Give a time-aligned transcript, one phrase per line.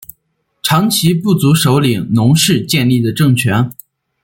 [0.63, 3.69] 长其部族首领侬氏建立的政权。